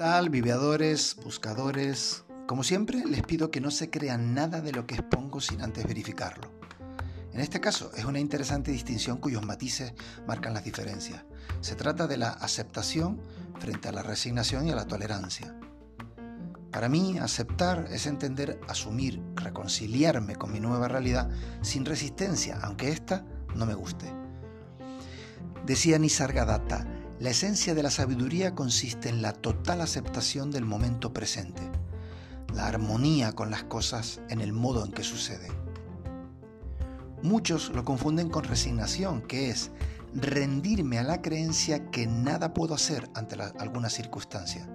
[0.00, 2.24] tal, viveadores, buscadores?
[2.46, 5.86] Como siempre, les pido que no se crean nada de lo que expongo sin antes
[5.86, 6.50] verificarlo.
[7.34, 9.92] En este caso, es una interesante distinción cuyos matices
[10.26, 11.24] marcan las diferencias.
[11.60, 13.20] Se trata de la aceptación
[13.58, 15.54] frente a la resignación y a la tolerancia.
[16.72, 21.28] Para mí, aceptar es entender, asumir, reconciliarme con mi nueva realidad
[21.60, 24.10] sin resistencia, aunque ésta no me guste.
[25.66, 26.86] Decía Nisargadatta,
[27.20, 31.60] la esencia de la sabiduría consiste en la total aceptación del momento presente,
[32.54, 35.52] la armonía con las cosas en el modo en que suceden.
[37.22, 39.70] Muchos lo confunden con resignación, que es
[40.14, 44.66] rendirme a la creencia que nada puedo hacer ante alguna circunstancia.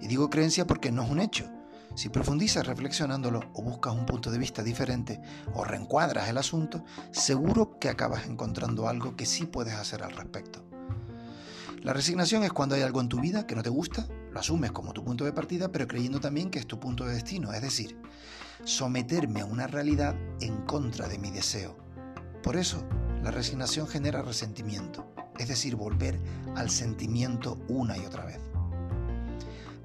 [0.00, 1.48] Y digo creencia porque no es un hecho.
[1.94, 5.20] Si profundizas reflexionándolo o buscas un punto de vista diferente
[5.54, 6.82] o reencuadras el asunto,
[7.12, 10.71] seguro que acabas encontrando algo que sí puedes hacer al respecto.
[11.82, 14.70] La resignación es cuando hay algo en tu vida que no te gusta, lo asumes
[14.70, 17.60] como tu punto de partida, pero creyendo también que es tu punto de destino, es
[17.60, 18.00] decir,
[18.62, 21.76] someterme a una realidad en contra de mi deseo.
[22.44, 22.86] Por eso,
[23.24, 26.20] la resignación genera resentimiento, es decir, volver
[26.54, 28.38] al sentimiento una y otra vez.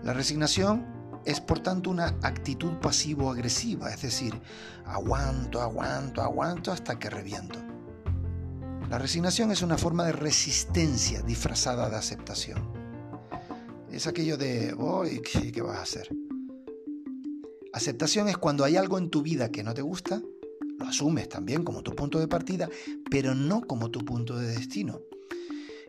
[0.04, 0.86] La resignación
[1.26, 4.40] es por tanto una actitud pasivo-agresiva, es decir,
[4.86, 7.58] aguanto, aguanto, aguanto hasta que reviento.
[8.90, 12.72] La resignación es una forma de resistencia disfrazada de aceptación.
[13.92, 16.10] Es aquello de, voy, ¿qué, vas a hacer?
[17.74, 20.22] Aceptación es cuando hay algo en tu vida que no te gusta,
[20.80, 22.70] lo asumes también como tu punto de partida,
[23.12, 25.02] pero no como tu punto de destino.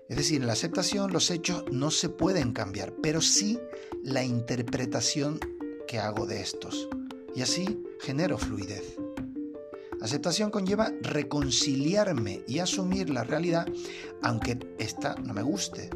[0.08, 3.60] Es decir, en la aceptación los hechos no se pueden cambiar, pero sí
[4.02, 5.38] la interpretación
[5.86, 6.88] que hago de estos.
[7.36, 8.96] Y así genero fluidez.
[10.00, 13.66] Aceptación conlleva reconciliarme y asumir la realidad
[14.22, 15.90] aunque esta no me guste.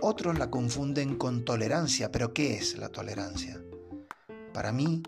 [0.00, 3.62] Otros la confunden con tolerancia, pero ¿qué es la tolerancia?
[4.52, 5.02] Para mí,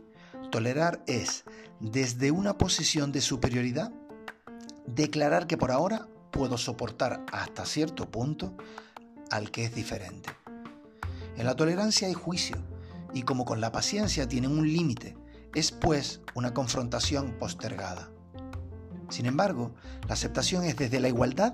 [0.51, 1.45] tolerar es,
[1.81, 3.93] desde una posición de superioridad,
[4.87, 8.57] declarar que por ahora puedo soportar hasta cierto punto
[9.31, 10.31] al que es diferente.
[11.37, 12.57] En la tolerancia hay juicio,
[13.13, 15.17] y como con la paciencia tienen un límite,
[15.55, 18.11] es pues una confrontación postergada.
[19.09, 19.75] Sin embargo,
[20.09, 21.53] la aceptación es desde la igualdad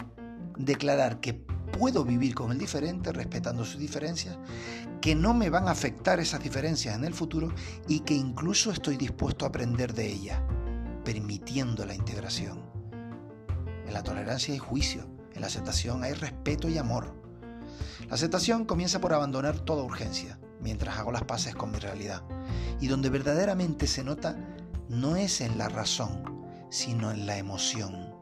[0.56, 4.38] declarar que puedo vivir con el diferente respetando sus diferencias,
[5.00, 7.53] que no me van a afectar esas diferencias en el futuro
[7.88, 10.41] y que incluso estoy dispuesto a aprender de ellas,
[11.05, 12.62] permitiendo la integración.
[13.87, 17.15] En la tolerancia hay juicio, en la aceptación hay respeto y amor.
[18.09, 22.22] La aceptación comienza por abandonar toda urgencia, mientras hago las paces con mi realidad.
[22.81, 24.37] Y donde verdaderamente se nota
[24.88, 28.15] no es en la razón, sino en la emoción.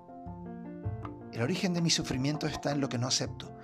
[1.32, 3.56] El origen de mi sufrimiento está en lo que no acepto.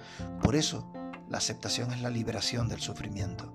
[0.42, 0.90] Por eso,
[1.28, 3.52] la aceptación es la liberación del sufrimiento.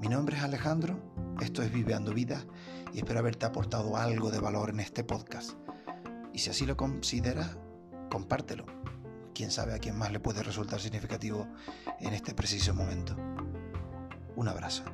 [0.00, 0.98] Mi nombre es Alejandro,
[1.40, 2.44] esto es Viveando Vida
[2.92, 5.52] y espero haberte aportado algo de valor en este podcast.
[6.32, 7.56] Y si así lo consideras,
[8.10, 8.66] compártelo.
[9.34, 11.46] Quién sabe a quién más le puede resultar significativo
[12.00, 13.16] en este preciso momento.
[14.36, 14.84] Un abrazo.